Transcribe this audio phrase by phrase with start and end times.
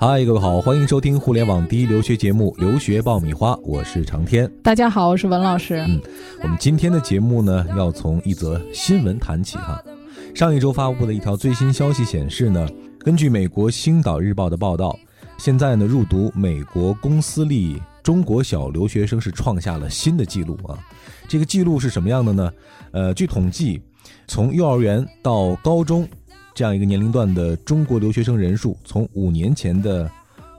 [0.00, 4.48] 嗨，各位好，欢迎收听互联网第一留学节目《留学爆米花》，我是长天。
[4.62, 5.84] 大家好，我是文老师。
[5.88, 6.00] 嗯，
[6.40, 9.82] 我们今天的节目呢，要从一则新闻谈起哈。
[10.36, 12.64] 上一周发布的一条最新消息显示呢，
[13.00, 14.96] 根据美国《星岛日报》的报道，
[15.36, 20.78] 现在呢，入读美国公私立中国小留学生是创下了新的记录啊。
[21.26, 22.52] 这个记录是什么样的呢？
[22.92, 23.82] 呃，据统计，
[24.28, 26.08] 从幼儿园到高中。
[26.58, 30.10] 这样一个年龄段的中国留学生人数，从五年前的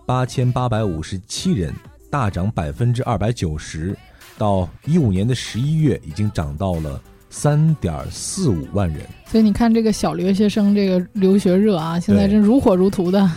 [0.06, 1.74] 八千八百五十七人
[2.10, 3.94] 大涨百分之二百九十，
[4.38, 9.02] 到一五年的十一月已经涨到了三点四五万人。
[9.26, 13.30] 所以你看，这个小留学生这个留学热啊，现在真如火如荼的。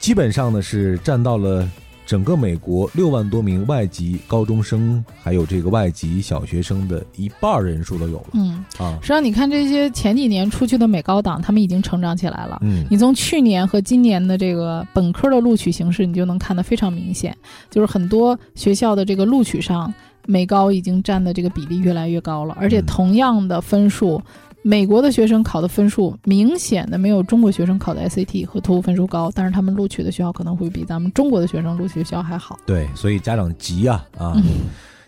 [0.00, 1.70] 基本上呢是占到了。
[2.04, 8.26] 整个美国六万多名外籍高中生，还有这个外籍小学生的一半人数都有了。
[8.32, 12.58] 嗯啊，实际上你看这些前几年出去的美高党，他们已经成长起来了。
[12.62, 17.36] 嗯，你从去年和今年的这个本科的录取形势，你就能看得非常明显，
[17.70, 19.92] 就是很多学校的这个录取上，
[20.26, 24.20] 美高已经占的这个比例越来越高了，而且同样的分数。
[24.62, 32.58] 美国的学生考的分数明显的没有中国学生考的 SAT 和托福分数高，但是他们录取的学校可能会比咱们中国的学生录取学校还好。
[32.64, 34.40] 对，所以家长急啊啊，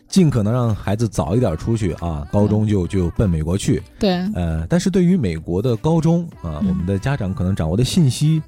[0.09, 3.81] 尽可能让孩子早一点出去啊，高中就就奔美国去。
[3.99, 8.43] 对，呃，但是对于美国的高中啊，我们的家长可能掌握的信息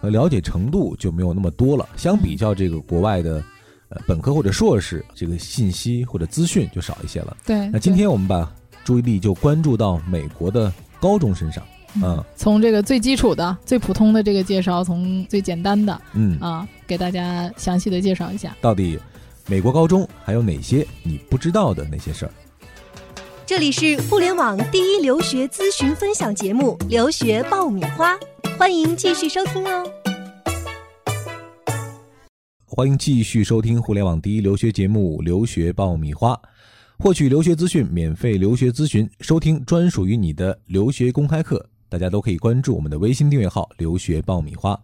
[0.00, 3.42] 和了解程度就没有那么多了，相比较这个国外的
[3.90, 7.36] 呃本科或者硕士，这个信息或者资讯就少一些了。
[7.46, 8.52] 对，那今天我们把。
[8.88, 11.62] 注意力就关注到美国的高中身上，
[12.02, 18.98] 嗯，从这个最基础的、最普通的这个介绍，从最简单的，嗯啊，给大家详细的介绍一下，到底
[19.46, 22.32] 美国高中还有哪些你不知道的那些事儿？
[23.44, 28.14] 这里是互联网第一留学咨询分享节目《留学爆米花》，
[28.56, 29.84] 欢迎继续收听哦。
[32.64, 36.32] 欢迎继续收听互联网第一留学节目《留学爆米花》。
[37.00, 44.78] 获取留学资讯，免费留学咨询，收听专属于你的留学公开课，大家都可以关注我们的微信订阅号“留学爆米花”。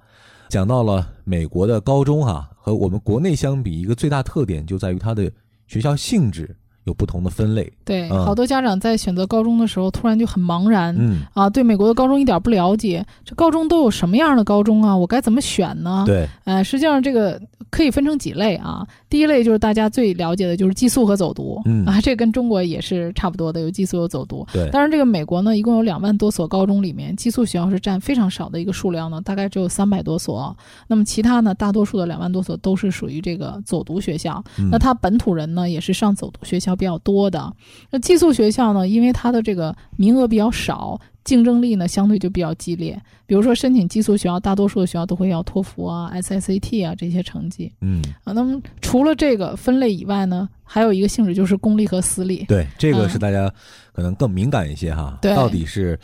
[0.49, 5.29] 讲到了美国的高中哈，和我们国内相比，一个最大特点就在于它的
[5.67, 6.55] 学校性质。
[6.85, 14.95] 有不同的分类，对，好多家长在选择高中的时候，突然就很茫然，嗯啊，对美国的高中一点不了解，这高中都有什么样的高中啊？
[14.95, 16.05] 我该怎么选呢？
[16.07, 17.41] 对，呃，实际上这个
[17.71, 18.87] 可以分成几类啊。
[19.09, 24.47] 第一类就是大家最了解的，就是寄宿和走读，嗯啊，这跟中国也是差不多的，有寄宿有走读。
[24.53, 30.55] 对，当然这个美国呢，一共有两万多所高中里面，寄宿学校是占非常少的一个数量呢，大概只有三百多所。
[30.89, 34.45] 那么其他呢，大多数的两万多所都是属于这个走读学校。
[34.71, 36.74] 那他本土人呢，也是上走读学校。
[36.75, 37.53] 比较多的
[37.91, 43.01] 那寄宿学校呢，因为它的这个名额比较少，竞争力呢相对就比较激烈。
[43.27, 47.73] 比如说申请寄宿学校，大多数的学校都会要托福啊、SSAT 啊这些成绩。
[47.81, 52.45] 嗯啊，那么除了这个分类以外呢，还有一个性质就是公立和私立。
[52.47, 53.51] 对，这个是大家
[53.93, 55.19] 可能更敏感一些哈。
[55.23, 55.99] 对，到底是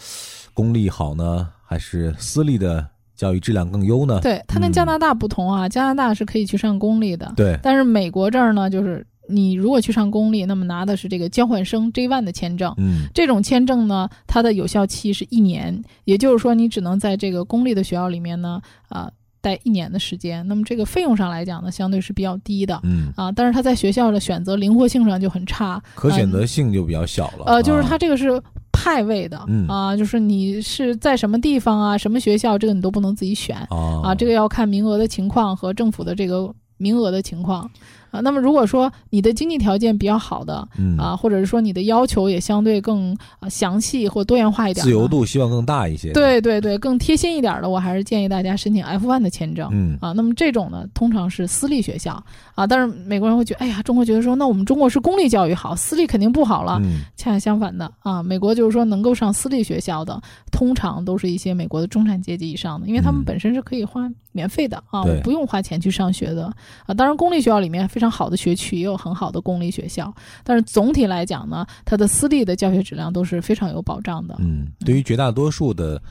[0.54, 4.20] 公立好呢，还是私立的教育质量更优呢？
[4.22, 7.30] 对，它跟加拿大不同啊，加拿大是可以去上公立的。
[7.36, 9.06] 对，但是美国这儿呢，就是。
[9.30, 12.74] 你如果去上公立，那么拿的是这个交换生 J one 的签证。
[12.78, 20.46] 嗯，这种签证呢，它的有效期是一年，也就是说，你只能在这个公立的学校里面呢，啊，待一年的时间。
[20.48, 22.78] 那么这个费用上来讲呢，相对是比较低的。
[22.82, 27.44] 嗯，啊，但是它在学校的选择灵活性上就很差，可选择性就比较小了。
[27.46, 28.42] 呃，就是它这个是
[28.72, 29.38] 派位的，
[29.68, 33.56] 啊，就是你是在什么地方啊，什么学校，这个你都不能自己选。
[34.02, 37.70] 啊，这个要看名额的情况和政府的这个名额的情况。
[38.10, 40.66] 啊，那么如果说你的经济条件比较好的，
[40.98, 49.68] 啊，或者是说你的要求也相对更啊详细或多元化一点，自由度希望更大一些，对对对，更贴心一点的，我还是建议大家申请 F one 的签证。
[49.72, 52.22] 嗯啊，那么这种呢，通常是私立学校
[52.54, 56.80] 啊，但是美国人会觉得，哎呀，中国觉得说，那我们中国是公立教育好，私立肯定不好了。
[56.82, 60.20] 嗯，恰恰相反的啊，美国就是说能够上私立学校的，
[60.50, 66.52] 通常都是一些美国的中产阶级以上的，因为他们本身是可以花免费的啊，不用花钱去上学的
[66.86, 66.94] 啊。
[66.94, 67.80] 当然，公立学校里面。
[67.90, 70.12] 非常好的学区也有很好的公立学校，
[70.42, 74.36] 但是总体来讲呢，它的私立的教学质量都是非常有保障的。
[74.40, 76.02] 嗯，对于绝大多数的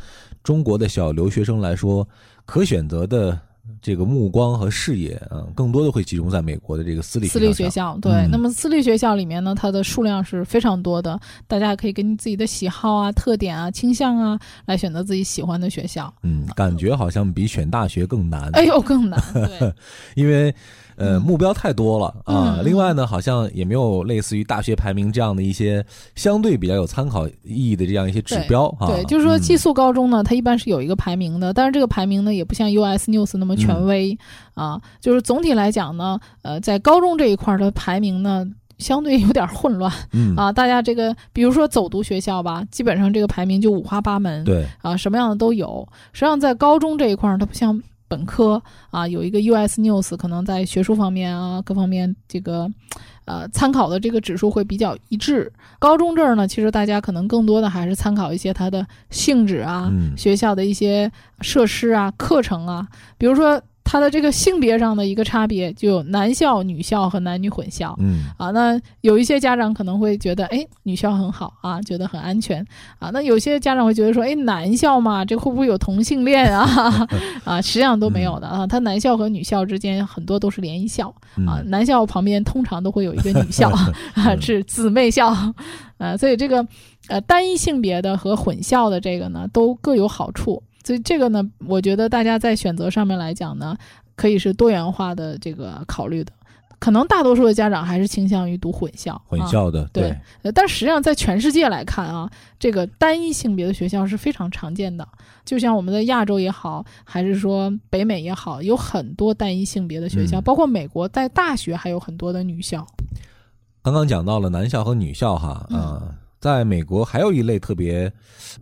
[0.43, 2.07] 中国的小留学生来说，
[2.45, 3.37] 可选择的。
[3.81, 7.97] 这个目光和视野，啊，更多的会集中在美国的这个私立私立学校。
[8.01, 16.11] 对，那么私立学校里面呢，它的数量是非常多的，大家可以根据自己的喜好啊、特点啊、倾向啊，来选择自己喜欢的学校。
[16.23, 18.49] 嗯，感觉好像比选大学更难。
[18.53, 19.21] 哎呦，更难。
[19.33, 19.73] 对，
[20.15, 20.53] 因为
[20.99, 22.59] 呃，目标太多了啊。
[22.63, 25.83] 另外呢，好像也没有类似于大学排名这样的一些
[26.15, 28.87] 相对比较有参考意义的这样一些指标啊。
[28.87, 34.17] 对，就是说寄宿高中呢，它一般是有一个排名的，但是这个排名呢，也不像 US News 那么权威
[34.53, 34.79] 啊。
[34.99, 38.45] 就是总体来讲呢，呃，在高中这一块的排名呢。
[38.79, 45.85] 相对有点混乱，嗯啊，大家这个比如说走读学校吧，基本上这个排名就五花八门，对啊，什么样的都有。
[46.13, 47.77] 实际上在高中这一块儿，它不像
[48.09, 52.69] 本科啊，有一个 US News，可能在学术方面啊各方面这个，
[53.23, 55.49] 呃，参考的这个指数会比较一致。
[55.79, 61.09] 高中这儿呢，其实大家可能更多的还是参考一些它的性质啊，学校的一些
[61.39, 62.85] 设施啊、课程啊，
[63.17, 63.61] 比如说。
[63.91, 67.95] 它的这个性别上的一个差别，就有男校、女校和男女混校。
[67.97, 72.63] 嗯啊，那有一些家长可能会觉得，哎，女校很好啊，觉得很安全
[72.99, 73.09] 啊。
[73.11, 77.07] 那有些家长会觉得说，哎，男校嘛，这会不会有同性恋啊？
[77.43, 78.67] 啊，实际上都没有的啊。
[78.67, 81.11] 它男校和女校之间很多都是联谊校
[81.47, 83.71] 啊，男校旁边通常都会有一个女校
[84.13, 85.29] 啊， 是姊妹校
[85.97, 86.15] 啊。
[86.15, 86.63] 所以这个
[87.07, 90.61] 呃单一性别的和混校的这个呢，都各有好处。
[90.83, 93.75] 所以这个呢，我觉得大家在选择上面来讲呢，
[94.15, 96.31] 可以是多元化的这个考虑的。
[96.79, 100.15] 可能大多数的家长还是倾向于读混校，混校的对。
[100.55, 105.05] 但实际上在全世界来看啊，这个单一性别的学校是非常常见的。
[105.43, 112.87] 就像我们的亚洲也好，还是说北美也好，有很多单一性别的学校，包括美国在大学还有很多的女校。
[113.81, 118.09] 刚刚讲到了男校和女校哈，啊，在美国还有一类特别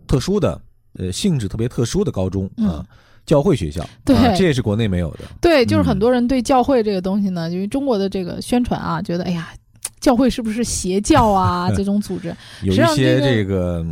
[0.08, 0.60] 特殊的。
[0.98, 2.84] 呃，性质特别特殊的高中啊，
[3.24, 5.20] 教会学校，对，这也是国内没有的。
[5.40, 9.50] 对，就是很多人对教会这个东西呢，因为中国的这个宣传啊，觉得哎呀，
[10.00, 11.70] 教会是不是邪教啊？
[11.76, 13.84] 这种组织 有一些这个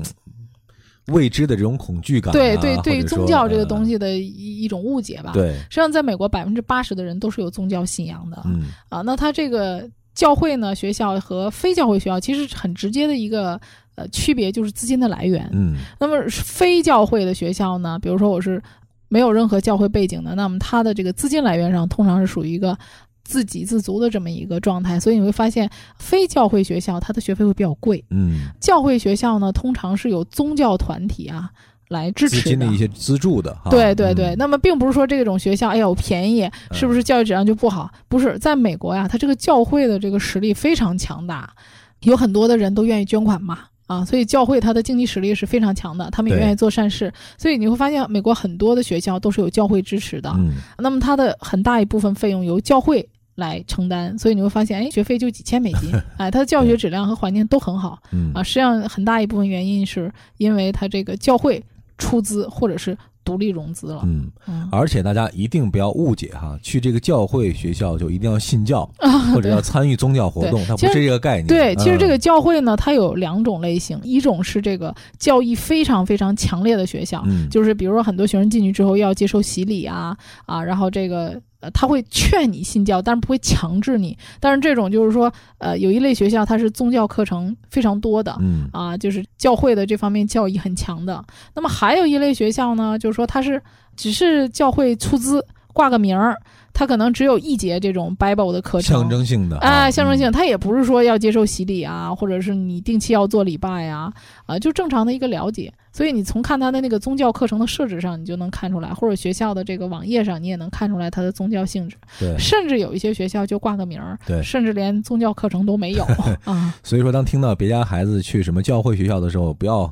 [1.08, 2.32] 未知的这种恐惧感。
[2.32, 5.30] 对对，对于宗教这个东西的一一种误解吧。
[5.32, 8.42] 对，实际上在美国，百分之八十的人都是有宗教信仰的。
[8.46, 13.60] 嗯啊，那他这个教会呢，学校和非教会学校其实很直接的一个。
[13.98, 15.48] 呃，区别就是资金的来源。
[15.54, 17.98] 嗯，那么非教会的学校呢？
[17.98, 18.62] 比如说我是
[19.08, 22.76] 没有任何教会背景的，那么它的这个资金来源上通常是属于一个
[23.24, 25.00] 自给自足的这么一个状态。
[25.00, 28.04] 所以你会发现，非教会学校它的学费会比较贵。
[28.10, 31.48] 嗯，教会学校呢，通常是有宗教团体啊
[31.88, 33.56] 来支持资金的一些资助的。
[33.70, 37.90] 对对对，那么并不是说这种学校哎呦便宜，是不是教育质量就不好？
[38.08, 41.52] 不是，在美国呀，它这个教会的这个实力非常强大，
[42.00, 43.60] 有很多的人都愿意捐款嘛。
[43.86, 50.28] 啊，所以教会它的经济实力是非常强的，他们也愿意做善事，所以你会发现美国很多的学校都是有教会支持的。
[50.38, 57.96] 嗯，那么它的很大一部分费用由教会来承担，所以你会发现，哎，学费就几千美金， 哎，它的教学质量和环境都很好。
[58.10, 61.62] 嗯，啊，实际上很大一部分原因是因为它这个教会
[61.98, 62.96] 出资或者是。
[63.26, 64.30] 独立融资了，嗯，
[64.70, 68.88] 而且大家一定不要误解哈，去这个教会学校就一定要信教
[69.34, 71.46] 或者要参与宗教活动，它不是这个概念。
[71.48, 77.20] 对，其实这个教会呢，它有两种类型，一种是这个教义非常非常强烈的学校，
[77.50, 81.42] 就是比如说很多学生进去之后要接受洗礼啊啊，然后这个。
[81.72, 84.16] 他会劝你信教，但是不会强制你。
[84.40, 91.24] 但是这种就是说，呃，有一类学校它是宗教课程非常多的，嗯啊，就是教会的这方面教义很强的。
[91.54, 93.62] 那么还有一类学校呢，就是说它是
[93.96, 95.44] 只是教会出资
[95.76, 96.34] 挂个名儿。
[96.72, 104.12] 他可能只有一节这种 Bible 的课程，象征性的，哎，象征性，他也不是说要接受洗礼啊，或者是你定期要做礼拜呀，
[104.44, 105.72] 啊，就正常的一个了解。
[105.90, 111.96] 所以你从看他的那个宗教课程的设置上，你就能看出来，或者学校的这个网页上，你也能看出来它的宗教性质。
[112.20, 116.04] 对，甚至有一些学校就挂个名儿，对，甚至连宗教课程都没有
[116.44, 116.74] 啊。
[116.82, 119.90] 所以说，当听到别家孩子去什么教会学校的时候，不要。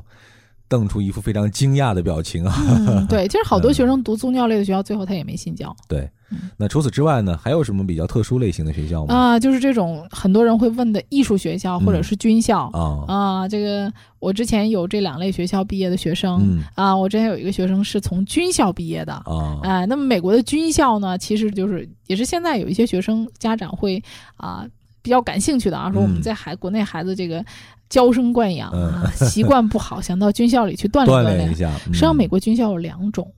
[0.67, 3.05] 瞪出一副非常惊讶的表情啊！
[3.07, 5.75] 对，其实好多学生读宗教类的学校，最后他也没信教。
[5.87, 6.09] 对，
[6.57, 9.13] 那除此之外呢，还有什么比较特殊类型的学校吗？
[9.13, 13.47] 啊，就是这种很多人会问的艺术学校或者是军校啊啊。
[13.47, 19.59] 这个我之前有这两类学校毕业的学生啊，我之前有一个学生是从军校毕业的啊。
[19.61, 24.03] 哎，那么美国的军校呢，其实就是也是现在有一些学生家长会
[24.37, 24.65] 啊
[25.03, 27.45] 比较感兴趣的啊，说我们在孩国内孩子这个。
[27.89, 31.71] 娇生惯养啊， 习惯不好，想到军校里去锻炼锻炼一下。
[31.85, 33.31] 实际上，美国军校有两种，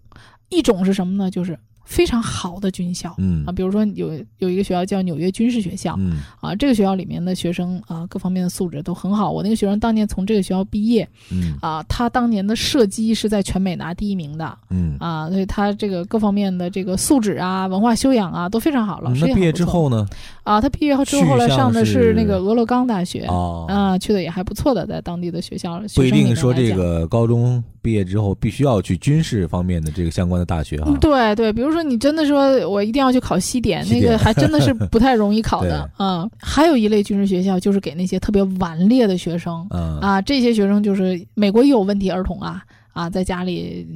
[0.50, 1.30] 一种是什么呢？
[1.30, 1.58] 就是。
[1.88, 9.32] 非常好的军校，嗯啊，比如说有有一个学校叫纽约军事学校，嗯啊，这个学校里面的学生啊，各方面的素质都很好。
[9.32, 19.00] 我那个学生当年从这个学校毕业，嗯啊，他当年的射击是在全美拿第一名的，嗯啊，所以他这个各方面的这个素质啊、文化修养啊都非常好。
[19.00, 20.06] 老师那毕业之后呢？
[20.44, 25.82] 啊，他毕业后之后后来上的是那个俄勒冈大学，哦啊，去的也还不错的，在当地的学校。
[25.96, 30.94] 不一定说这个高中毕业之后必须要去军事方面的这个相关的大学哈。
[31.00, 31.77] 对对，比如说。
[31.78, 36.28] 说你真的说我一定要去考西点，那个还真的是不太容易考的 啊。
[36.40, 39.66] 还有一类军事学校，就是给那些特别顽劣的学生
[40.02, 43.88] 啊，这些学生就是美国也有问题儿童啊啊，在家里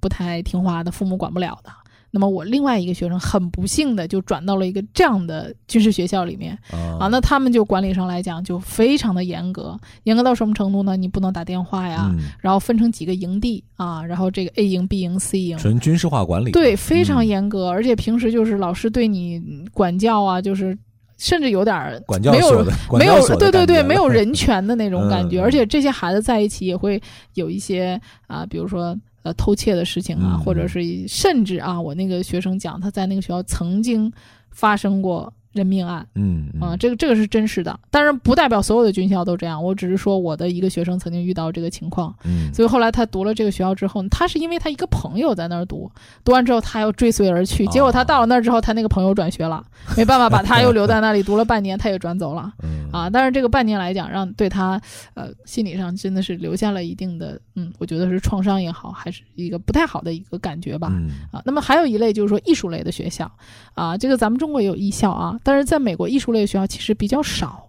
[0.00, 1.70] 不太听话的，父母管不了的。
[2.12, 10.96] 那么我另外一个学生很不幸的就转到了一个这样的军事学校里面啊，那他们就管理上来讲就非常的严格，严格到什么程度呢？
[10.96, 19.40] 你不能打电话呀，然后分成几个营地啊，然后这个 A 营、B 营、C 营，纯军事化管理，对，非常严格，而且平时就是老师对你
[19.72, 20.76] 管教啊，就是
[21.16, 22.66] 甚至有点管教没有
[22.98, 27.00] 没有对对对没有 人权的那种感觉，而且这些孩子在一起也会
[27.34, 28.98] 有一些啊，比如说。
[29.22, 34.12] 呃，偷窃的事情啊，或者是甚至啊，我那个学生讲，他在那个学校曾经
[34.50, 35.32] 发生过。
[35.52, 39.62] 人命案，嗯啊，这个这个是真实的，当然不代表所有的军校都这样。
[39.62, 45.90] 我只是说我的一个学生曾经遇到这个情况，嗯，所以后来他读了这个学校之后，他是因为他一个朋友在那儿读，
[46.24, 49.64] 读完之后他又追随而去，结果他到了那儿之后，他那个朋友转学了，
[49.96, 52.52] 没办法把他又留在那里读了半年，他也转走了，
[52.92, 54.80] 啊，但是这个半年来讲，让对他
[55.14, 60.92] 呃心理上真的是留下了一定的，嗯，我觉得是创伤也好，还是一个不太好的一个感觉吧，
[61.32, 63.28] 啊，那么还有一类就是说艺术类的学校，
[63.74, 65.36] 啊，这个咱们中国也有艺校啊。
[65.42, 67.68] 但是在美国，艺术类学校其实比较少，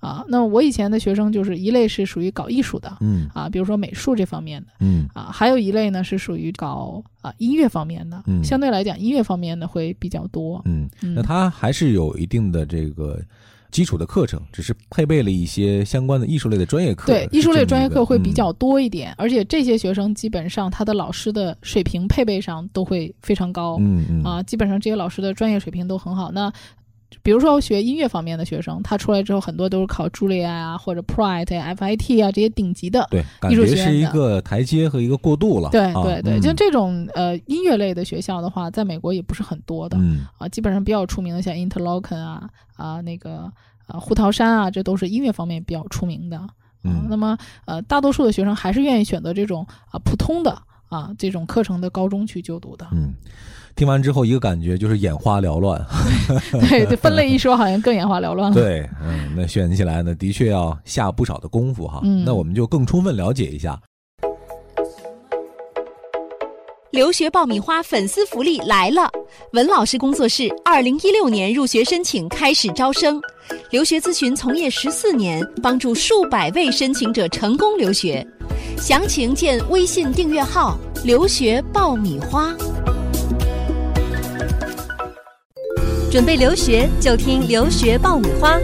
[0.00, 13.20] 啊，那我以前的学生就是一类是属于搞艺术的，嗯，啊，比如说美术这方面的，嗯，啊，还有一类呢是属于搞啊音乐方面的，嗯，相对来讲音乐方面的会比较多，嗯，那他还是有一定的这个
[13.72, 26.52] 基础的课程，只是配备了一些相关的艺术类的专业课，对，艺术类专业课会比较多一点，而且这些学生基本上他的老师的水平配备上都会非常高，嗯嗯，啊，基本上这些老师的专业水平都很好，那。
[27.22, 35.70] 比如说学音乐方面的学生，他出来之后很多都是考茱莉亚啊，或者呀、FIT 啊这些顶级的对艺术学院是一个台阶和一个过渡了。
[35.70, 39.98] 对对对，像这种呃音乐类的学校的话，在美国也不是很多的
[40.38, 43.50] 啊，基本上比较出名的像 Interlochen 啊啊那个
[43.86, 46.40] 啊胡桃山啊，这都是音乐方面比较出名的。
[46.84, 50.56] 嗯，那么呃大多数的学生还是愿意选择这种啊普通的
[50.88, 52.86] 啊这种课程的高中去就读的。
[52.92, 53.14] 嗯。
[53.78, 55.80] 听完之后，一个感觉就是眼花缭乱。
[56.68, 58.54] 对，这分类一说，好像更眼花缭乱了。
[58.54, 62.00] 对，嗯，那选起来呢，的确要下不少的功夫哈。
[62.02, 63.80] 嗯，那我们就更充分了解一下。
[66.90, 69.08] 留学爆米花粉丝福利来了！
[69.52, 73.20] 文老师工作室二零一六年入学申请开始招生，
[73.70, 78.26] 留学咨询从业十四年，帮助数百位申请者成功留学。
[78.76, 82.52] 详情见微信订阅号“留学爆米花”。
[86.10, 88.58] 准备留学就听留学爆米花，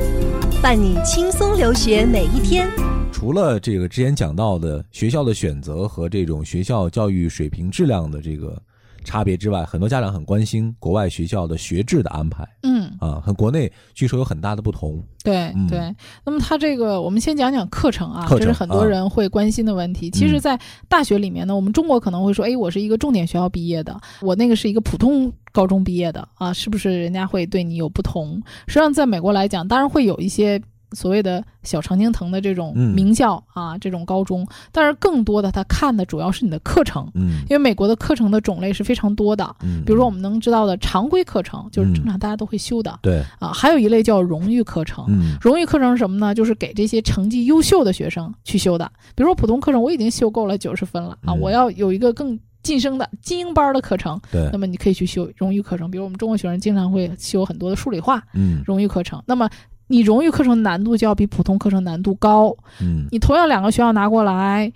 [0.63, 2.71] 伴你轻松留学每一天。
[3.13, 8.61] 除了这个之前讲到的学校的选择和这种学校教育水平质量的这个。
[9.07, 12.43] 差别之外，很多家长很关心国外学校的学制的安排。
[12.63, 15.03] 嗯啊，和国内据说有很大的不同。
[15.23, 20.11] 对对，那么它这个，我们先讲讲课程啊，这是很多人会关心的问题。
[20.11, 20.59] 其实，在
[20.89, 28.43] 大学里面呢，我们中国可能会说，哎，我是一个重点学校毕业的，我那个是一个普通高中毕业的啊，是不是人家会对你有不同？
[28.67, 30.61] 实际上，在美国来讲，当然会有一些。
[30.95, 46.35] 所谓的小常青藤的这种名校啊，这种高中，但是更多的他看的主要是你的课程，嗯，因为美国的课程的种类是非常多的，嗯，比如说我们能知道的常规课程，就是正常大家都会修的，对，啊，还有一类叫荣誉课程，嗯，荣誉课程是什么呢？
[46.35, 59.49] 就是给这些成绩优秀的学生去修的，比如说普通课程我已经修够了九十分了啊，我要有一个更晋升的精英班的课程，对，那么你可以去修荣誉课程，比如我们中国学生经常会修很多的数理化，嗯，荣誉课程，那么。
[59.95, 62.53] 你荣誉课程难度就要比普通课程难度高。
[62.83, 64.73] 嗯，你同样两个学校拿过来，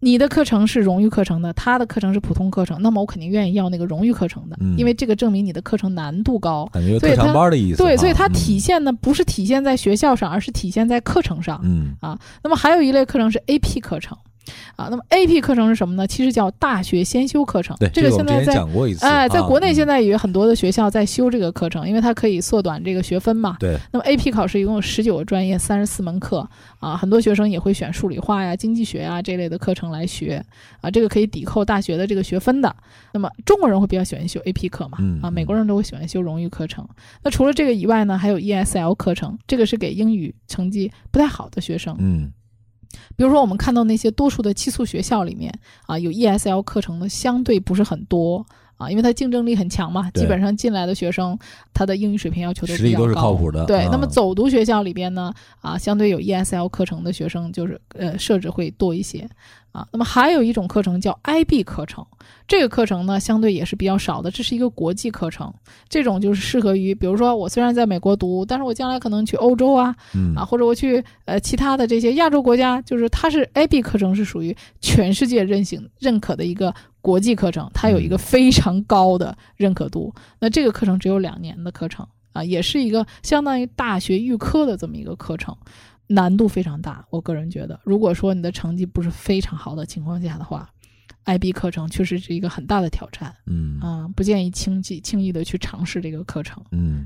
[0.00, 6.66] 你的课程是荣誉课程的，他的课程是普通课程，那么我肯定愿意要那个荣誉课程的，因为这个证明你的课程难度高。
[6.72, 7.76] 感觉特长班的意思。
[7.76, 11.60] 对，所以它体现的不是体现在学校上，而是体现在课程上。
[11.62, 14.16] 嗯啊，那么还有一类课程是 AP 课程。
[14.76, 16.06] 啊，那么 AP 课程是什么呢？
[16.06, 17.76] 其实叫大学先修课程。
[17.78, 18.64] 对，这个现在在
[19.00, 23.56] 哎，在国内现在也有很多的学校在修这个课程，因为它可以缩短这个学分嘛。
[23.58, 23.76] 对。
[23.92, 26.48] 那么 AP 考试一共有十九个专业，三十四门课
[26.78, 30.44] 啊，很多学生也会选数理化呀、经济学呀这类的课程来学
[30.80, 32.74] 啊，这个可以抵扣大学的这个学分的。
[33.12, 34.98] 那么中国人会比较喜欢修 AP 课嘛？
[35.22, 36.86] 啊，美国人都会喜欢修荣誉课程。
[37.22, 41.96] 那除了这个以外呢，还有 ESL 课程，这个是给英语成绩不太好的学生。
[41.98, 42.30] 嗯。
[43.16, 45.52] 比如说，我们看到那些多数的寄宿学校里面
[45.86, 48.44] 啊，有 ESL 课程的相对不是很多
[48.76, 51.38] 啊，因为它竞争力很强嘛，基本上进来的学生
[51.72, 53.64] 他的英语水平要求都比较高，都是靠谱的。
[53.64, 59.28] 对，那么走读学校里边呢，啊，相对有 ESL 课程的学生就是呃设置会多一些
[59.76, 59.86] 啊。
[59.92, 62.04] 那么还有一种课程叫 IB 课程，
[62.48, 65.52] 这个课程呢相对也是比较少的，这是一个国际课程。
[65.88, 69.94] 这种就是适合于，比如说我虽然在美国读，但是我将来可能去欧洲啊，
[70.34, 80.14] 啊或者我去呃其他的这些亚洲国家，就是它是 IB 课程是属于全世界认行认可的一个国际课程，它有一个非常高的认可度。
[80.40, 85.56] 那这个课程只有两年的课程啊，也是一个相当于大学预科的这么一个课程。
[86.08, 90.70] 难度非常大，我个人觉得，如果说你的成绩不是非常好的情况下的话。
[91.26, 96.62] IB 课程确实是一个很大的挑战，嗯啊，不建议轻易轻易的去尝试这个课程。
[96.70, 97.04] 嗯，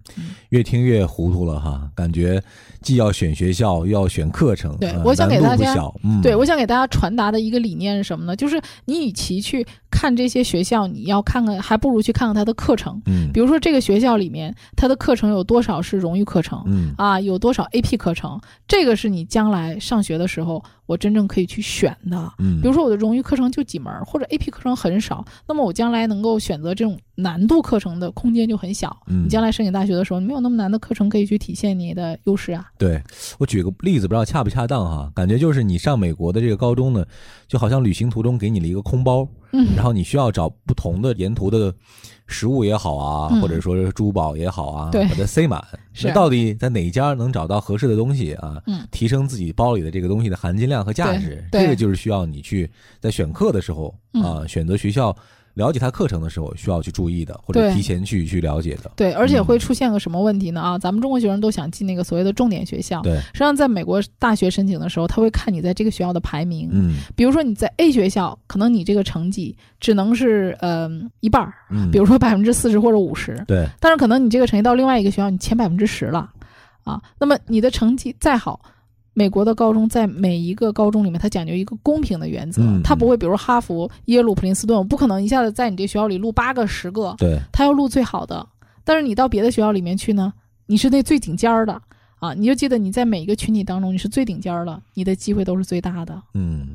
[0.51, 2.43] 越听越糊涂了哈，感觉
[2.83, 5.75] 既要选学校又要选课程，对，我想给大家，
[6.05, 8.37] 嗯，对我想给大家传达的一个理念是什么呢？
[8.37, 13.01] 就是你与其去看这些学校，你要看看，还不如去看看它的课程。
[13.07, 16.63] 嗯，比如说这个学校里面，它的课程有多少是荣誉课程？
[16.67, 18.39] 嗯啊，有多少 AP 课程？
[18.69, 20.63] 这个是你将来上学的时候。
[20.91, 28.97] 我真正可以去选的，嗯，比如说我的荣誉课程就几门，或者 AP 课程很少，那么我将来能够选择这种难度课程的空间就很小。
[29.07, 32.67] 嗯，你将来申请大学的时候，没有那么难的课程可以去体现你的优势啊。
[32.77, 33.01] 对，
[33.39, 35.13] 我举个例子，不知道恰不恰当哈？
[35.15, 37.07] 感觉就是你上美国的这个高中呢，
[37.47, 41.73] 就好像旅行途中给你了一个空包，嗯，然后你需要找不同的沿途的。
[42.31, 45.63] 食物也好啊，或者说是珠宝也好啊，把它塞满。
[46.03, 48.63] 那到底在哪家能找到合适的东西啊？
[48.67, 52.71] 嗯，提升自己包里的这个东西的含金量和价值，这个就是需要你去
[53.01, 55.15] 在选课的时候啊，选择学校。
[55.55, 58.91] 了解他课程的时候需要去注意的，或者提前去去了解的。
[58.97, 60.61] 对，而且会出现个什么问题呢？
[60.61, 63.03] 啊，咱们中国学生都想进那个所谓的重点学校。
[63.03, 66.69] 对，实际上在美国大学申请的时候，他会看你在这个学校的排名。
[66.73, 70.89] 嗯，比如说你在 A 学校，可能你这个成绩只能是呃
[71.21, 73.43] 一半儿，嗯，比如说百分之四十或者五十。
[73.47, 76.31] 对，但是可能你这个成绩到另外一个学校，你前百分之十了，
[76.85, 78.61] 啊，那么你的成绩再好。
[79.21, 88.47] 美国的高中在每一个高中里面，它讲究一个公平的原则，它不会，比如哈佛、耶鲁、普林斯顿，我不可能一下子在你这学校里录八个、十个，对，他要录最好的。
[88.83, 90.33] 但是你到别的学校里面去呢，
[90.65, 91.79] 你是那最顶尖儿的
[92.19, 92.33] 啊！
[92.33, 96.19] 你就记得你在每一个群体当中，你是最顶尖儿的，你的机会都是最大的。
[96.33, 96.69] 嗯，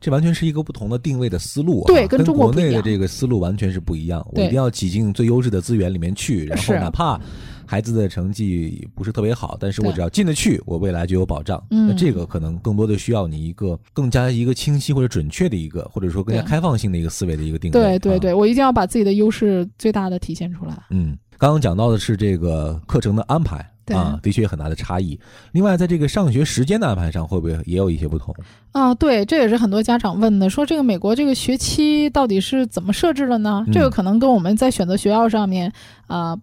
[0.00, 4.26] 这完全是一个不同的定位的思路啊，对，跟中国内的这个思路完全是不一样。
[4.32, 7.20] 我一定要挤进最优质的资源里面去，然后哪怕。
[7.66, 11.62] 孩子的成绩不是特别好，但是我只要进得去，我未来就有保障。
[11.68, 17.72] 那这个可能更多的需要你一个更加一个清晰或者准确的一个，或者说更加开放性的一个思维的一个定位。
[17.72, 20.76] 对对对，我一定要把自己的优势最大的体现出来。
[20.90, 25.18] 嗯，刚刚讲到的是这个课程的安排啊，的确有很大的差异。
[25.52, 28.34] 另外，在这个上学时间的安排上，会不会也有一些不同？
[28.72, 33.64] 啊，对，这也是很多家长问的，说这个美国这个学期到底是怎么设置的呢？
[33.72, 35.72] 这个可能跟我们在选择学校上面
[36.06, 36.38] 啊。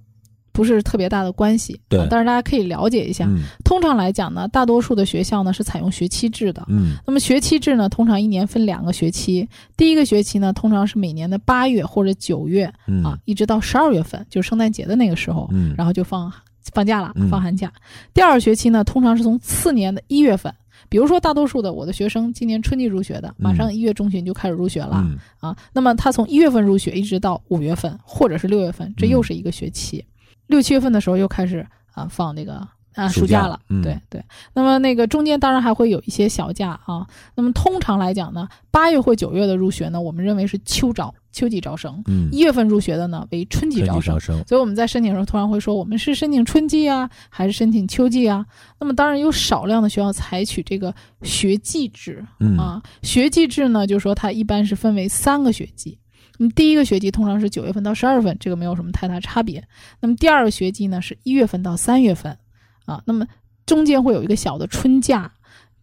[0.60, 3.26] 不是特别大的关系，对，但是大家可以了解一下。
[3.64, 6.66] 通常来讲呢，大多数的学校呢是采用学期制的。
[6.68, 9.48] 嗯，那么学期制呢，通常一年分两个学期。
[9.78, 12.66] 第一个学期呢，通常是每年的八月或者九月
[13.06, 16.30] 啊，一直到十二月份，就是圣诞节的那个时候，嗯，然后就放
[16.74, 17.72] 放假了，放寒假。
[18.14, 20.54] 第二学期呢，通常是从次年的一月份，
[20.90, 25.06] 比如说大多数的我的学生今年春季入学的，马上一月中旬就开始入学了
[25.40, 25.56] 啊。
[25.72, 30.04] 那么他从一月份入学，一直到五月份或者是六月份，这又是一个学期。
[30.50, 34.22] 六七月份的时候又开始啊放那个啊暑假了，对对。
[34.54, 37.06] 那么那个中间当然还会有一些小假啊。
[37.36, 42.02] 那么通常来讲呢，八月或九月的入学呢，我们认为是秋招、秋季招生。
[42.08, 44.20] 嗯，一月份入学的呢为春季招生。
[44.20, 48.44] 所以我们在申请的时候，通常会说我们是申请春季啊，还是申请秋季啊？
[48.80, 52.26] 那么当然有少量的学校采取这个学季制
[52.58, 52.82] 啊。
[53.04, 56.00] 学季制呢，就是说它一般是分为三个学季。
[56.42, 59.62] 那么第一个学期通常是九月份到十二月份，这个没有什么太大差别。
[60.00, 62.38] 那么第二个学期呢是一月份到三月份，
[62.86, 63.28] 啊，那么
[63.66, 65.30] 中间会有一个小的春假。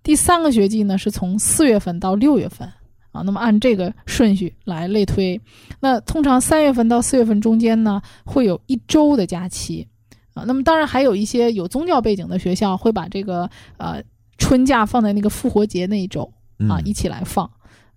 [0.02, 2.66] 第三个学期呢是从四月份到六月份，
[3.12, 5.38] 啊，那么按这个顺序来类推。
[5.78, 9.86] 那通常三月份到四月份中间呢会有一周的假期，
[10.32, 14.02] 啊，那么当然还有一些有宗教背景的学校会把这个呃
[14.38, 16.32] 春假放在那个复活节那一周
[16.68, 17.50] 啊一起来放。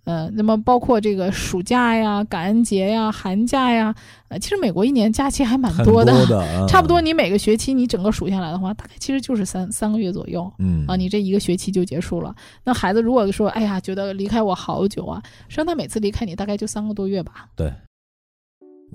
[0.09, 3.93] 呃，那么包括这个暑假呀、感恩节呀、寒假呀，
[4.29, 6.11] 呃，其实美国一年假期还蛮多的，
[6.67, 12.33] 差不多你每个学期你整个数下来的话，大概其实就是三三个月左右，嗯啊，你这一个学期就结束了。
[12.63, 17.45] 那孩子如果说，哎呀，觉得离开我好久啊，实际上他每次离开你大概就三个多月吧。
[17.55, 17.71] 对。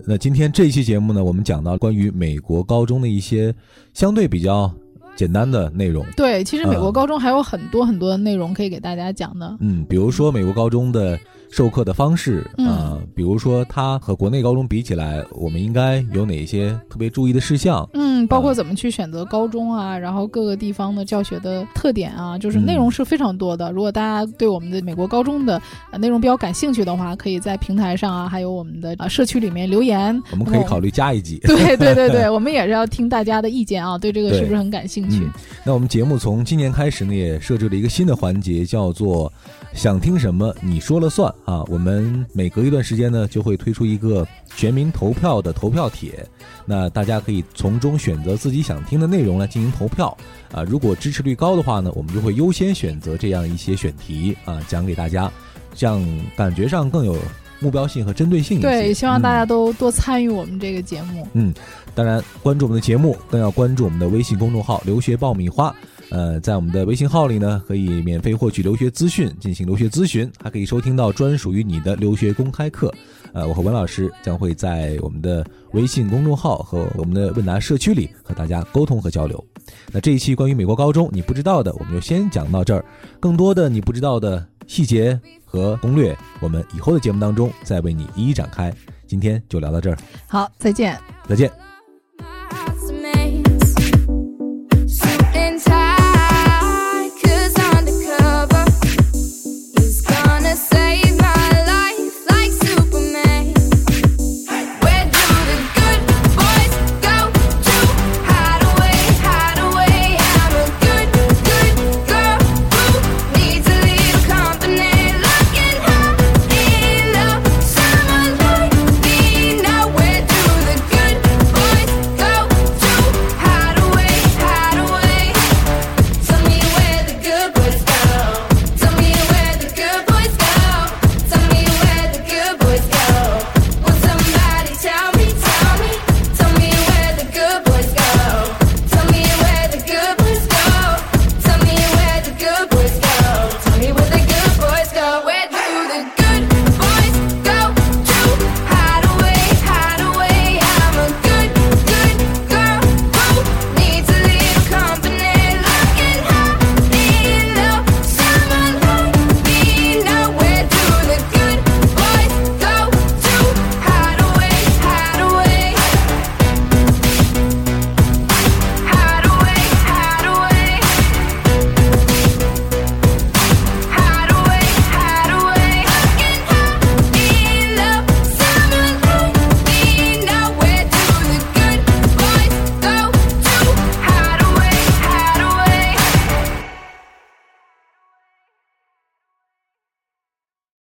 [0.08, 3.54] 那今天这一期节目呢，我们讲到关于美国高中的一些
[3.92, 4.74] 相对比较。
[5.16, 9.56] 简单的内容，对，其实美国高中还有很多很多的内容可以给大家讲的。
[9.60, 11.18] 嗯，比如说美国高中的
[11.54, 17.88] 授课的方式啊，比如说它和国内高中比起来，我们应该有哪些特别注意的事项？
[17.94, 23.70] 嗯，嗯，包括怎么去选择高中啊，然后各个地方的教学的特点啊，就是内容是非常多的。
[23.70, 25.62] 如果大家对我们的美国高中的
[25.96, 30.20] 内容比较感兴趣的话，可以在平台上啊，还有我们的啊社区里面留言。
[30.32, 31.38] 我们可以考虑加一集。
[31.44, 35.30] 对对对对， 我们也是要听大家的意见啊，对这个是不是很感兴趣？
[35.64, 39.32] 那我们节目从今年开始呢，也设置了一个新的环节，叫做
[39.74, 41.62] “想听什么你说了算”啊。
[41.64, 46.26] 我们每隔一段时间呢，就会推出一个全民投票的投票帖，
[46.64, 50.16] 那大家可以从中选择自己想听的内容来进行投票
[50.52, 50.62] 啊。
[50.62, 55.30] 如果支持率高的话呢，我们就会优先选择这样一些选题啊，讲给大家，
[55.74, 56.02] 这样
[56.36, 57.16] 感觉上更有
[57.60, 58.60] 目标性和针对性。
[58.60, 61.26] 对，希望大家都多参与我们这个节目。
[61.32, 61.52] 嗯，
[61.94, 65.74] 当然关注我们的节目，更要关注我们的微信公众号“留学爆米花”。
[66.10, 72.92] 呃，在我们的微信号里呢，可以免费获取留学资讯，进行留学咨询，还可以收听到专属于你的留学公开课。
[73.32, 79.42] 呃，我和文老师将会在我们的微信公众号和我们的问答社区里和大家沟通和交流。
[79.90, 82.84] 那这一期关于美国高中你不知道的，我们就先讲到这儿。
[83.18, 88.72] 更多的你不知道的细节和攻略，我们以后的节目当中再为你一一展开。
[89.06, 91.63] 今天就聊到这儿，好，再见，再见。